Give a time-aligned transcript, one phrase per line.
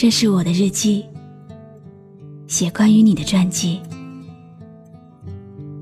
[0.00, 1.04] 这是我的日记，
[2.48, 3.82] 写关于你的传记。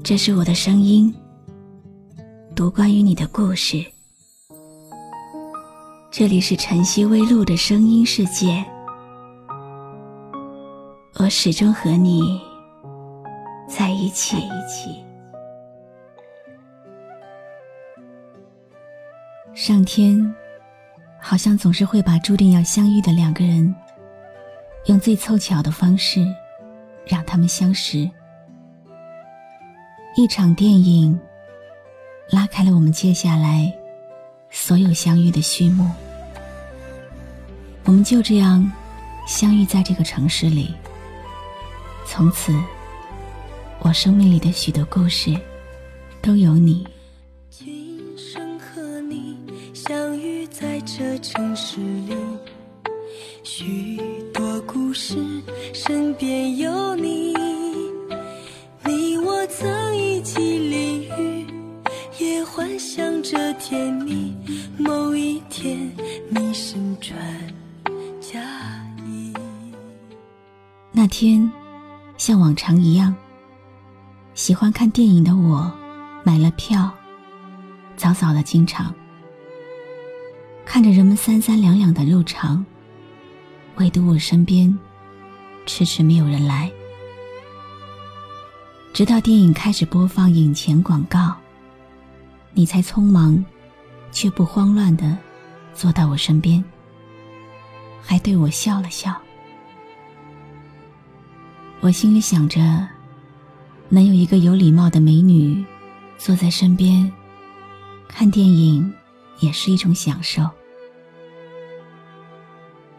[0.02, 1.14] 这是我的声音，
[2.52, 3.80] 读关于你的故事。
[6.10, 8.64] 这里是晨曦微露的声音世界，
[11.14, 12.40] 我始终和你
[13.68, 14.36] 在一起。
[19.54, 20.34] 上天
[21.20, 23.72] 好像总是会把注定要相遇的两个人。
[24.88, 26.26] 用最凑巧的方式，
[27.06, 28.10] 让他们相识。
[30.16, 31.18] 一场电影
[32.30, 33.70] 拉开了我们接下来
[34.50, 35.90] 所有相遇的序幕。
[37.84, 38.70] 我们就这样
[39.26, 40.74] 相遇在这个城市里。
[42.06, 42.50] 从此，
[43.80, 45.38] 我生命里的许多故事
[46.22, 46.88] 都有你。
[47.50, 49.36] 今生和你
[49.74, 51.78] 相遇在这城市。
[55.00, 55.14] 是，
[55.72, 57.32] 身边有你，
[58.84, 61.46] 你我曾一起淋雨，
[62.18, 64.36] 也幻想着甜蜜。
[64.76, 65.88] 某一天，
[66.28, 67.16] 你身穿
[68.20, 68.40] 嫁
[69.06, 69.32] 衣。
[70.90, 71.48] 那天，
[72.16, 73.14] 像往常一样，
[74.34, 75.72] 喜欢看电影的我，
[76.24, 76.90] 买了票，
[77.96, 78.92] 早早的进场，
[80.66, 82.66] 看着人们三三两两的入场。
[83.76, 84.76] 唯独我身边，
[85.68, 86.72] 迟迟没有人来。
[88.94, 91.36] 直到电影开始播放影前广告，
[92.54, 93.44] 你才匆忙
[94.10, 95.16] 却不慌乱的
[95.74, 96.64] 坐到我身边，
[98.02, 99.14] 还对我笑了笑。
[101.80, 102.88] 我心里想着，
[103.90, 105.62] 能有一个有礼貌的美女
[106.16, 107.12] 坐在身边，
[108.08, 108.90] 看电影
[109.38, 110.48] 也是一种享受。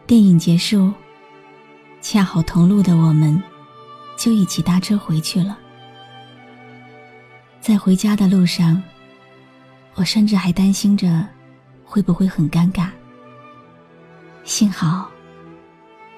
[0.06, 0.92] 电影结束，
[2.02, 3.40] 恰好同路的我们，
[4.16, 5.56] 就一起搭车回去了。
[7.60, 8.82] 在回家的路上，
[9.94, 11.26] 我甚至还担心着
[11.84, 12.88] 会不会很尴尬。
[14.44, 15.10] 幸好，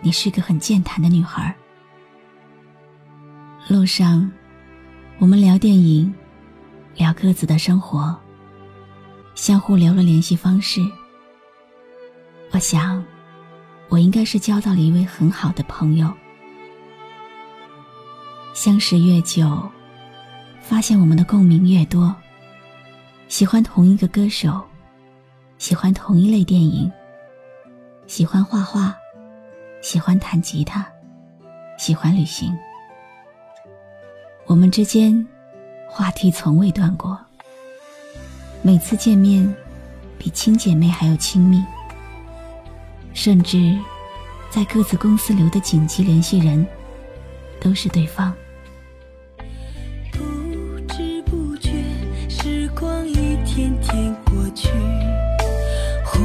[0.00, 1.54] 你是个很健谈的女孩。
[3.68, 4.30] 路上，
[5.18, 6.14] 我们聊电影，
[6.94, 8.16] 聊各自的生活，
[9.34, 10.80] 相互留了联系方式。
[12.52, 13.04] 我想。
[13.92, 16.10] 我应该是交到了一位很好的朋友。
[18.54, 19.70] 相识越久，
[20.62, 22.16] 发现我们的共鸣越多。
[23.28, 24.62] 喜欢同一个歌手，
[25.58, 26.90] 喜欢同一类电影，
[28.06, 28.96] 喜欢画画，
[29.82, 30.90] 喜欢弹吉他，
[31.76, 32.50] 喜欢旅行。
[34.46, 35.14] 我们之间
[35.86, 37.18] 话题从未断过，
[38.62, 39.54] 每次见面
[40.16, 41.62] 比亲姐妹还要亲密。
[43.14, 43.78] 甚至，
[44.50, 46.66] 在各自公司留的紧急联系人，
[47.60, 48.34] 都是对方。
[50.10, 50.18] 不
[50.88, 51.70] 知不觉，
[52.28, 54.68] 时光一天天过去，
[56.04, 56.20] 红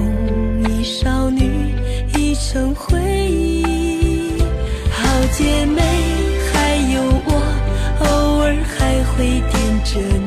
[0.64, 1.76] 衣少女
[2.16, 3.00] 已成回
[3.30, 4.42] 忆。
[4.90, 5.82] 好姐妹，
[6.52, 7.32] 还有我，
[8.00, 9.54] 偶尔还会惦
[9.84, 10.00] 着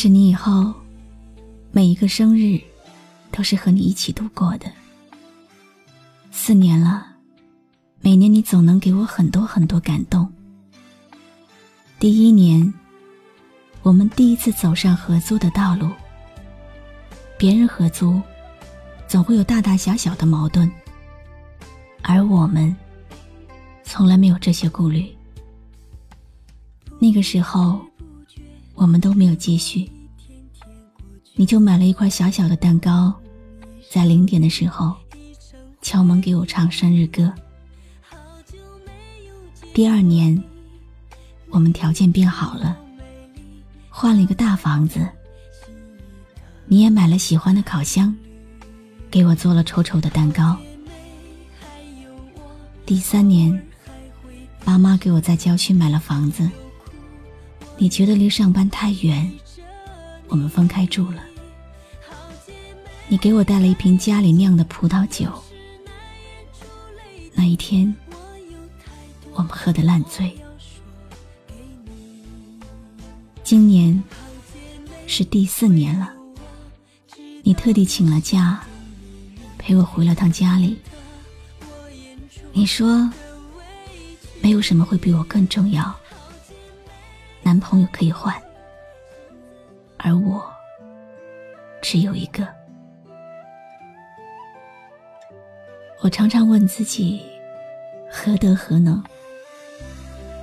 [0.00, 0.72] 识你以后，
[1.72, 2.56] 每一个生日
[3.32, 4.70] 都是和你一起度过的。
[6.30, 7.04] 四年了，
[8.00, 10.32] 每年你总能给我很多很多感动。
[11.98, 12.72] 第一年，
[13.82, 15.90] 我们第一次走上合租的道路。
[17.36, 18.22] 别人合租，
[19.08, 20.70] 总会有大大小小的矛盾，
[22.02, 22.72] 而我们
[23.82, 25.12] 从来没有这些顾虑。
[27.00, 27.84] 那个时候。
[28.78, 29.90] 我们都没有继续，
[31.34, 33.12] 你就买了一块小小的蛋糕，
[33.90, 34.94] 在零点的时候
[35.82, 37.34] 敲门给我唱生日歌。
[39.74, 40.40] 第二年，
[41.50, 42.78] 我们条件变好了，
[43.88, 45.08] 换了一个大房子，
[46.66, 48.14] 你也买了喜欢的烤箱，
[49.10, 50.56] 给我做了丑丑的蛋糕。
[52.86, 53.60] 第三年，
[54.64, 56.48] 爸妈给我在郊区买了房子。
[57.80, 59.30] 你觉得离上班太远，
[60.26, 61.22] 我们分开住了。
[63.06, 65.32] 你给我带了一瓶家里酿的葡萄酒，
[67.34, 67.94] 那一天
[69.32, 70.36] 我们喝得烂醉。
[73.44, 74.02] 今年
[75.06, 76.12] 是第四年了，
[77.44, 78.60] 你特地请了假，
[79.56, 80.76] 陪我回了趟家里。
[82.52, 83.08] 你说，
[84.42, 85.94] 没有什么会比我更重要。
[87.48, 88.34] 男朋友可以换，
[89.96, 90.44] 而我
[91.80, 92.46] 只有一个。
[96.02, 97.22] 我常常问自己，
[98.12, 99.02] 何德何能，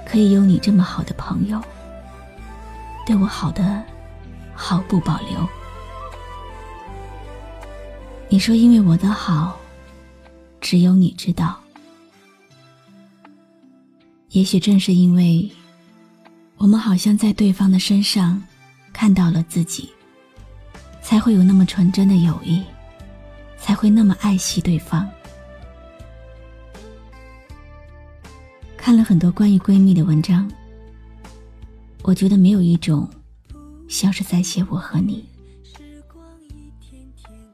[0.04, 1.62] 可以有你这么好的朋友，
[3.06, 3.84] 对我好的
[4.56, 5.48] 毫不保留。
[8.30, 9.60] 你说，因为我的好，
[10.60, 11.56] 只有你知道。
[14.30, 15.48] 也许正是因为，
[16.58, 18.42] 我们好像在对方的身上
[18.92, 19.90] 看到了自己，
[21.02, 22.64] 才会有那么纯真的友谊，
[23.58, 25.08] 才会那么爱惜对方。
[28.78, 30.50] 看了很多关于闺蜜的文章，
[32.04, 33.10] 我觉得没有一种
[33.88, 35.26] 像是在写我和你。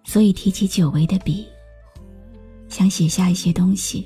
[0.03, 1.47] 所以提起久违的笔，
[2.67, 4.05] 想写下一些东西，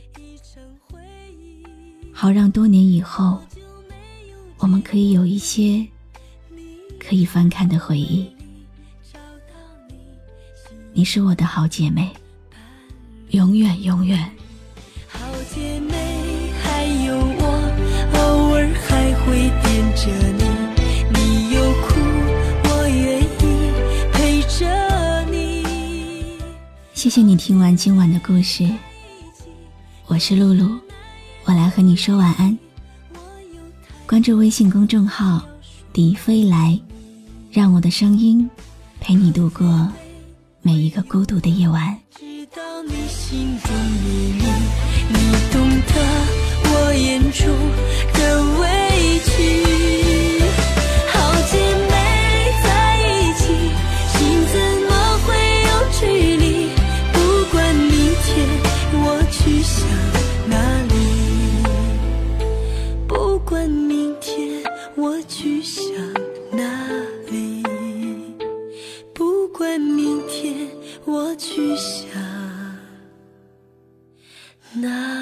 [2.13, 3.41] 好让多年以后，
[4.65, 5.85] 我们可以有一些
[6.99, 8.27] 可以翻看的回忆。
[10.91, 12.09] 你是我的好姐妹，
[13.29, 14.27] 永远永远。
[15.07, 15.19] 好
[15.53, 15.93] 姐妹，
[16.63, 17.45] 还有我，
[18.15, 20.43] 偶尔还会惦着你，
[21.13, 22.01] 你有苦，
[22.63, 23.61] 我愿意
[24.11, 26.39] 陪着你。
[26.95, 28.67] 谢谢你听完今晚的故事，
[30.07, 30.75] 我是露露，
[31.43, 32.57] 我来和你说晚安。
[34.07, 35.41] 关注微信公众号
[35.91, 36.79] “笛飞来”，
[37.51, 38.47] 让我的声音
[38.99, 39.91] 陪你度过
[40.61, 41.97] 每一个孤独的夜晚。
[42.15, 42.23] 知
[42.55, 43.71] 道你心中
[44.03, 44.43] 秘密，
[45.09, 45.17] 你
[45.51, 46.14] 懂得
[74.73, 75.14] 那